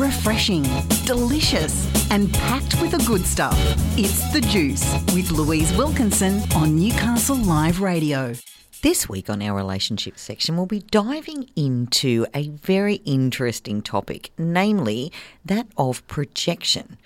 [0.00, 0.62] refreshing,
[1.04, 3.54] delicious, and packed with the good stuff.
[3.98, 8.32] It's The Juice with Louise Wilkinson on Newcastle Live Radio.
[8.80, 15.12] This week on our relationship section, we'll be diving into a very interesting topic, namely
[15.44, 16.96] that of projection.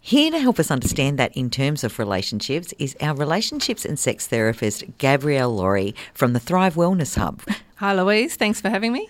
[0.00, 4.26] Here to help us understand that in terms of relationships is our relationships and sex
[4.26, 7.42] therapist, Gabrielle Lawrie from the Thrive Wellness Hub.
[7.76, 8.34] Hi, Louise.
[8.34, 9.08] Thanks for having me.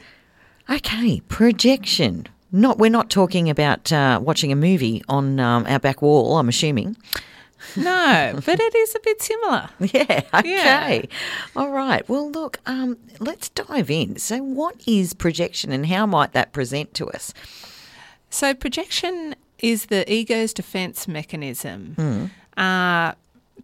[0.68, 2.26] Okay, projection.
[2.52, 6.38] Not we're not talking about uh, watching a movie on um, our back wall.
[6.38, 6.96] I'm assuming.
[7.76, 9.68] No, but it is a bit similar.
[9.80, 10.22] Yeah.
[10.34, 11.08] Okay.
[11.54, 12.08] All right.
[12.08, 12.58] Well, look.
[12.66, 14.16] Um, let's dive in.
[14.16, 17.32] So, what is projection, and how might that present to us?
[18.30, 23.12] So, projection is the ego's defense mechanism uh,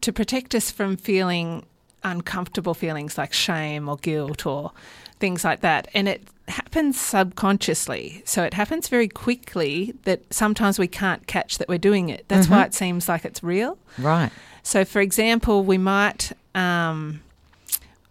[0.00, 1.64] to protect us from feeling
[2.04, 4.72] uncomfortable feelings like shame or guilt or
[5.18, 5.88] things like that.
[5.94, 8.22] And it happens subconsciously.
[8.24, 12.24] So it happens very quickly that sometimes we can't catch that we're doing it.
[12.28, 13.78] That's why it seems like it's real.
[13.98, 14.30] Right.
[14.62, 17.20] So, for example, we might um,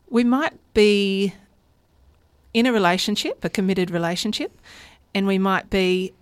[0.10, 1.34] we might be
[2.54, 4.58] in a relationship, a committed relationship,
[5.14, 6.14] and we might be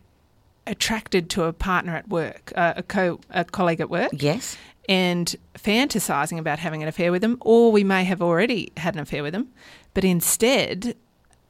[0.65, 4.57] attracted to a partner at work, uh, a co a colleague at work, Yes.
[4.89, 9.01] and fantasizing about having an affair with them, or we may have already had an
[9.01, 9.49] affair with them,
[9.93, 10.95] but instead,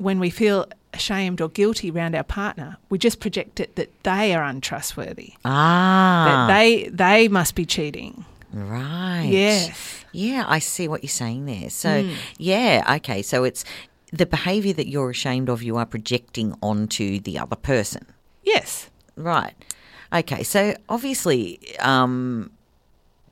[0.04, 4.34] when we feel ashamed or guilty around our partner, we just project it that they
[4.36, 6.26] are untrustworthy, Ah.
[6.48, 8.26] that they they must be cheating.
[8.54, 9.28] Right.
[9.30, 10.06] Yes.
[10.12, 11.72] Yeah, I see what you're saying there.
[11.72, 13.24] So, yeah, okay.
[13.24, 13.66] So it's
[14.12, 18.06] the behaviour that you're ashamed of, you are projecting onto the other person.
[18.44, 18.92] Yes.
[19.16, 19.56] Right.
[20.14, 20.44] Okay.
[20.44, 22.52] So obviously, um,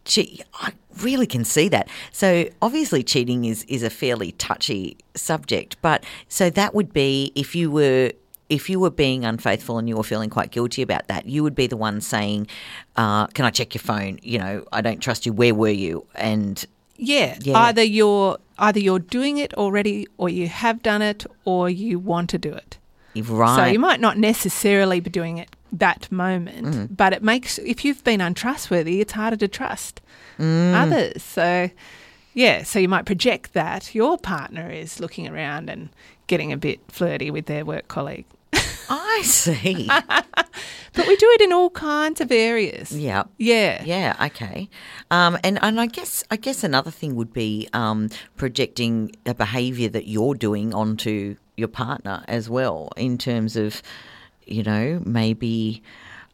[0.05, 0.71] che- I
[1.01, 1.87] really can see that.
[2.11, 5.77] So obviously, cheating is is a fairly touchy subject.
[5.81, 8.11] But so that would be if you were.
[8.49, 11.55] If you were being unfaithful and you were feeling quite guilty about that, you would
[11.55, 12.47] be the one saying,
[12.97, 14.19] uh, "Can I check your phone?
[14.23, 15.31] You know, I don't trust you.
[15.31, 16.65] Where were you?" And
[16.97, 17.37] Yeah.
[17.41, 17.57] Yeah.
[17.57, 22.29] Either you're either you're doing it already or you have done it or you want
[22.31, 22.77] to do it.
[23.15, 26.97] right, So you might not necessarily be doing it that moment, Mm.
[26.97, 30.01] but it makes if you've been untrustworthy, it's harder to trust
[30.39, 30.73] Mm.
[30.73, 31.23] others.
[31.23, 31.69] So
[32.33, 35.89] yeah, so you might project that your partner is looking around and
[36.27, 38.25] getting a bit flirty with their work colleague.
[38.89, 39.89] I see.
[40.93, 42.91] But we do it in all kinds of areas.
[42.91, 43.23] yeah.
[43.37, 43.81] Yeah.
[43.85, 44.69] Yeah, okay.
[45.09, 49.87] Um, and, and I guess I guess another thing would be um, projecting a behaviour
[49.87, 53.81] that you're doing onto your partner as well, in terms of,
[54.45, 55.81] you know, maybe,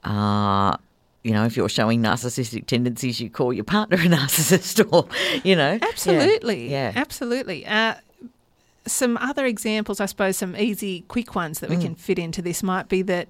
[0.03, 0.77] uh,
[1.23, 5.07] you know, if you're showing narcissistic tendencies, you call your partner a narcissist, or
[5.43, 6.69] you know, Absolutely.
[6.71, 6.93] yeah.
[6.95, 7.65] Absolutely.
[7.65, 7.95] Uh,
[8.85, 11.81] some other examples, I suppose, some easy, quick ones that we Mm.
[11.81, 13.27] can fit into this might be that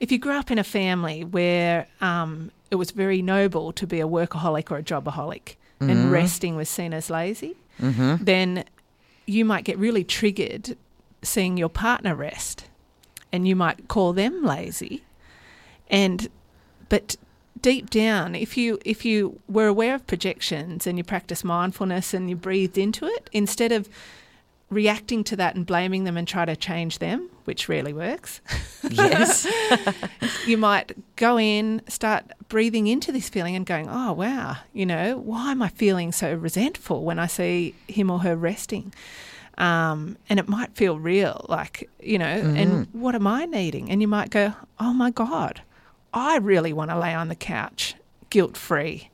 [0.00, 4.00] if you grew up in a family where um, it was very noble to be
[4.00, 5.90] a workaholic or a jobaholic Mm-hmm.
[5.90, 8.64] and resting was seen as lazy, then
[9.26, 10.76] you might get really triggered
[11.22, 12.64] seeing your partner rest
[13.32, 15.04] and you might call them lazy.
[15.90, 16.28] And
[16.88, 17.16] but
[17.60, 22.28] deep down, if you if you were aware of projections and you practice mindfulness and
[22.28, 23.88] you breathed into it, instead of
[24.70, 28.40] reacting to that and blaming them and try to change them, which rarely works,
[28.90, 29.46] yes,
[30.46, 35.16] you might go in, start breathing into this feeling and going, oh, wow, you know,
[35.16, 38.92] why am I feeling so resentful when I see him or her resting?
[39.58, 43.90] Um, and it might feel real, like, you know, and what am I needing?
[43.90, 45.62] And you might go, oh my God,
[46.14, 47.94] I really want to lay on the couch
[48.30, 49.10] guilt free.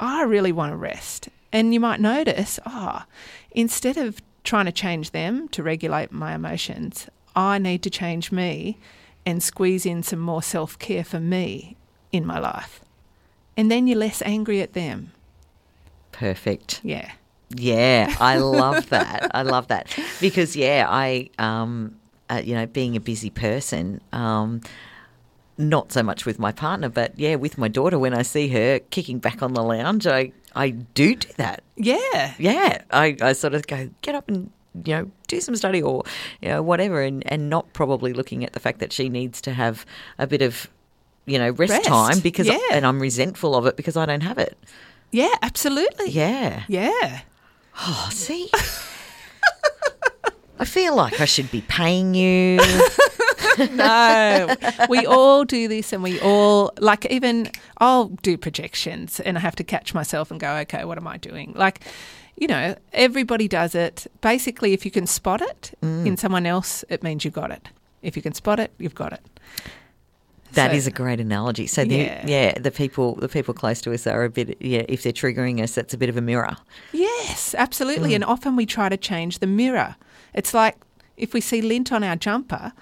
[0.00, 1.28] I really want to rest.
[1.52, 3.06] And you might notice, ah,
[3.52, 8.76] instead of trying to change them to regulate my emotions, I need to change me
[9.24, 11.76] and squeeze in some more self care for me
[12.10, 12.80] in my life.
[13.56, 15.12] And then you're less angry at them.
[16.12, 16.80] perfect.
[16.82, 17.12] Yeah.
[17.54, 19.30] Yeah, I love that.
[19.34, 19.88] I love that
[20.20, 21.96] because yeah, I um,
[22.30, 24.60] uh, you know, being a busy person, um,
[25.58, 27.98] not so much with my partner, but yeah, with my daughter.
[27.98, 31.62] When I see her kicking back on the lounge, I I do do that.
[31.76, 32.34] Yeah.
[32.38, 34.50] Yeah, I, I sort of go get up and
[34.84, 36.04] you know do some study or
[36.40, 39.52] you know whatever, and and not probably looking at the fact that she needs to
[39.52, 39.84] have
[40.18, 40.70] a bit of
[41.26, 42.58] you know rest, Rest, time because yeah.
[42.72, 44.56] and I'm resentful of it because I don't have it.
[45.10, 46.10] Yeah, absolutely.
[46.10, 46.62] Yeah.
[46.68, 47.22] Yeah.
[47.82, 48.50] Oh, see.
[50.58, 52.60] I feel like I should be paying you.
[53.72, 54.54] no,
[54.90, 57.06] we all do this, and we all like.
[57.06, 61.08] Even I'll do projections, and I have to catch myself and go, "Okay, what am
[61.08, 61.80] I doing?" Like,
[62.36, 64.06] you know, everybody does it.
[64.20, 66.18] Basically, if you can spot it in mm.
[66.18, 67.70] someone else, it means you got it.
[68.02, 69.22] If you can spot it, you've got it.
[70.54, 71.66] That So- is a great analogy.
[71.66, 72.26] So the, Yeah.
[72.26, 72.58] yeah.
[72.58, 74.82] the people the people close to us are a bit yeah.
[74.88, 76.56] If they're triggering us, that's a bit of a mirror.
[76.92, 78.14] Yes, absolutely.
[78.14, 79.96] And often we try to change the mirror.
[80.34, 80.76] It's like
[81.16, 82.72] if we see lint on our jumper,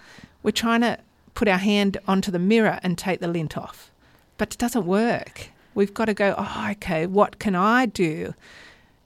[0.43, 0.99] we're trying to
[1.35, 3.91] put our hand onto the mirror and take the lint off.
[4.39, 5.49] But it doesn't work.
[5.75, 8.35] We've got to go, oh, okay, what can I do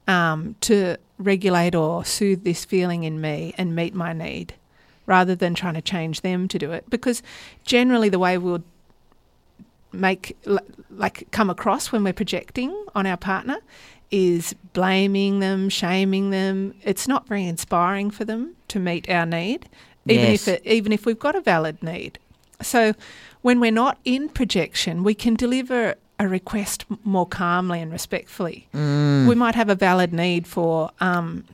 [0.08, 4.54] um, to regulate or soothe this feeling in me and meet my need
[5.06, 6.88] rather than trying to change them to do it?
[6.90, 7.22] Because
[7.64, 8.62] generally, the way we'll
[9.92, 10.36] make
[10.90, 13.58] like come across when we're projecting on our partner
[14.10, 16.74] is blaming them, shaming them.
[16.82, 19.68] It's not very inspiring for them to meet our need,
[20.06, 20.48] even Yes.
[20.48, 22.18] if it, even if we've got a valid need.
[22.60, 22.94] So
[23.42, 28.68] when we're not in projection, we can deliver a request more calmly and respectfully.
[28.72, 31.44] We might have a valid need for um,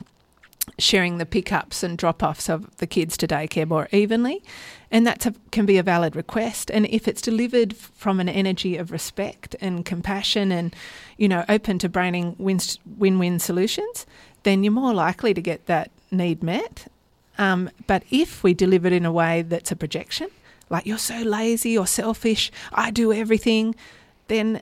[0.79, 4.43] sharing the pickups and drop offs of the kids to daycare more evenly.
[4.91, 6.71] And that can be a valid request.
[6.71, 10.75] And if it's delivered from an energy of respect and compassion and,
[11.17, 12.59] you know, open to braining win
[12.97, 14.05] win solutions,
[14.43, 16.87] then you're more likely to get that need met.
[17.37, 20.29] Um, but if we deliver it in a way that's a projection,
[20.69, 23.75] like you're so lazy or selfish, I do everything,
[24.27, 24.61] then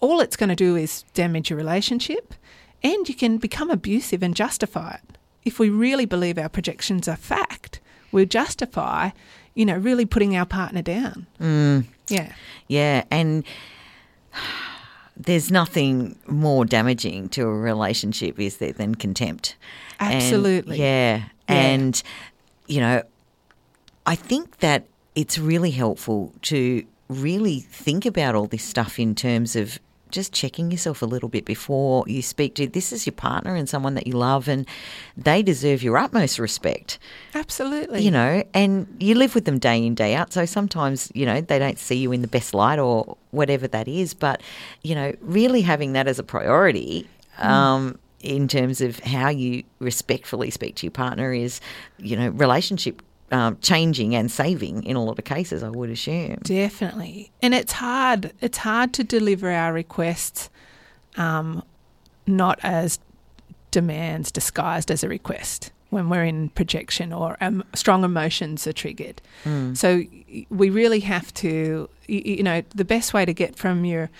[0.00, 2.34] all it's going to do is damage your relationship
[2.82, 5.18] and you can become abusive and justify it.
[5.44, 7.80] If we really believe our projections are fact,
[8.12, 9.10] we'll justify,
[9.54, 11.26] you know, really putting our partner down.
[11.40, 11.84] Mm.
[12.08, 12.32] Yeah.
[12.68, 13.44] Yeah, and
[15.16, 19.56] there's nothing more damaging to a relationship, is there, than contempt?
[19.98, 20.78] And- Absolutely.
[20.78, 21.24] yeah.
[21.48, 21.54] Yeah.
[21.56, 22.02] And,
[22.66, 23.02] you know,
[24.06, 29.56] I think that it's really helpful to really think about all this stuff in terms
[29.56, 29.78] of
[30.10, 33.68] just checking yourself a little bit before you speak to this is your partner and
[33.68, 34.66] someone that you love and
[35.16, 36.98] they deserve your utmost respect
[37.34, 38.02] Absolutely.
[38.02, 40.32] you know, and you live with them day in, day out.
[40.32, 43.88] So sometimes, you know, they don't see you in the best light or whatever that
[43.88, 44.14] is.
[44.14, 44.42] But,
[44.82, 47.06] you know, really having that as a priority
[47.38, 51.60] um, in terms of how you respectfully speak to your partner is,
[51.98, 56.36] you know, relationship um, changing and saving in a lot of cases, I would assume.
[56.42, 57.30] Definitely.
[57.42, 58.32] And it's hard.
[58.40, 60.48] It's hard to deliver our requests
[61.16, 61.62] um,
[62.26, 62.98] not as
[63.70, 69.20] demands disguised as a request when we're in projection or um, strong emotions are triggered.
[69.74, 70.02] So
[70.50, 74.10] we really have to, y- y- you know, the best way to get from your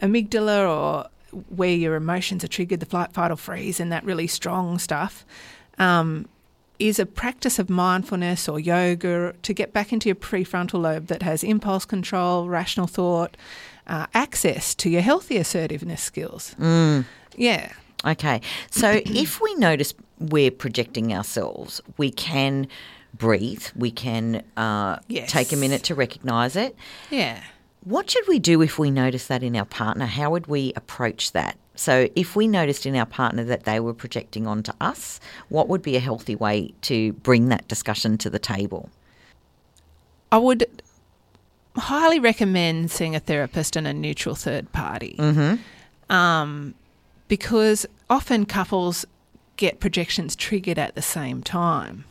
[0.00, 1.08] amygdala or
[1.48, 5.24] where your emotions are triggered, the flight, fight, or freeze, and that really strong stuff,
[5.78, 6.26] um,
[6.88, 11.22] is a practice of mindfulness or yoga to get back into your prefrontal lobe that
[11.22, 13.36] has impulse control, rational thought,
[13.86, 16.54] uh, access to your healthy assertiveness skills.
[17.36, 17.72] Yeah.
[18.04, 18.40] Okay.
[18.70, 22.68] So if we notice we're projecting ourselves, we can
[23.14, 25.30] breathe, we can uh, Yes.
[25.30, 26.74] take a minute to recognize it.
[27.10, 27.40] Yeah.
[27.84, 30.06] What should we do if we notice that in our partner?
[30.06, 31.56] How would we approach that?
[31.74, 35.18] So, if we noticed in our partner that they were projecting onto us,
[35.48, 38.90] what would be a healthy way to bring that discussion to the table?
[40.30, 40.66] I would
[41.76, 45.16] highly recommend seeing a therapist and a neutral third party.
[46.10, 46.74] Um,
[47.28, 49.06] because often couples
[49.56, 52.04] get projections triggered at the same time.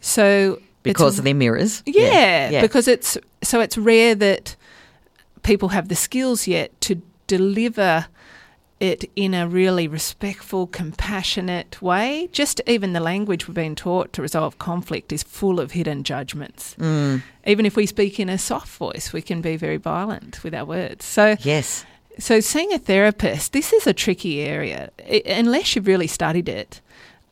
[0.00, 1.82] So it's- Because of their mirrors?
[1.84, 4.54] yeah, because it's so it's rare that
[5.42, 8.06] people have the skills yet to deliver
[8.80, 12.28] it in a really respectful, compassionate way.
[12.32, 16.74] Just even the language we've been taught to resolve conflict is full of hidden judgments.
[16.80, 20.64] Even if we speak in a soft voice, we can be very violent with our
[20.64, 21.04] words.
[21.04, 21.84] So Yes.
[22.18, 24.90] so, seeing a therapist, this is a tricky area.
[24.98, 26.80] I unless you've really studied it,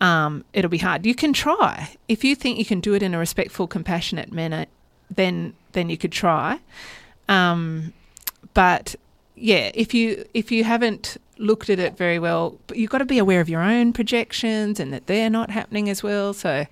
[0.01, 1.05] um, it'll be hard.
[1.05, 1.91] You can try.
[2.07, 4.67] If you think you can do it in a respectful, compassionate manner,
[5.11, 6.61] then then you could try.
[7.29, 7.93] Um,
[8.55, 8.95] but
[9.37, 13.05] yeah, if you if you haven't looked at it very well, but you've got to
[13.07, 16.35] be aware of your own projections and that they're not happening as well.
[16.35, 16.67] So,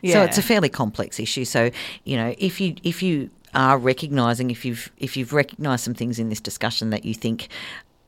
[0.00, 1.44] yeah, So it's a fairly complex issue.
[1.44, 1.70] So
[2.04, 6.18] you know, if you if you are recognizing if you've if you've recognised some things
[6.18, 7.48] in this discussion that you think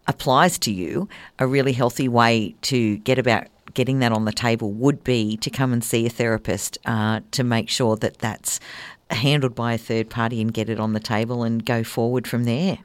[0.06, 1.08] applies to you,
[1.38, 5.50] a really healthy way to get about getting that on the table would be to
[5.50, 8.58] come and see a therapist uh, to make sure that that's
[9.10, 12.44] handled by a third party and get it on the table and go forward from
[12.44, 12.78] there.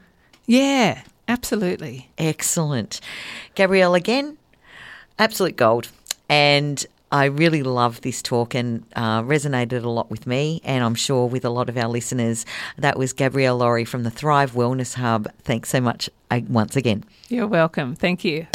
[0.46, 2.10] Yeah, absolutely.
[2.18, 3.00] Excellent.
[3.54, 4.36] Gabrielle, again,
[5.18, 5.88] absolute gold.
[6.28, 10.96] And I really love this talk and uh, resonated a lot with me, and I'm
[10.96, 12.44] sure with a lot of our listeners.
[12.76, 15.28] That was Gabrielle Lawrie from the Thrive Wellness Hub.
[15.42, 17.04] Thanks so much uh, once again.
[17.28, 17.94] You're welcome.
[17.94, 18.48] Thank you.